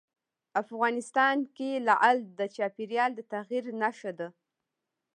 [0.61, 4.27] افغانستان کې لعل د چاپېریال د تغیر نښه ده.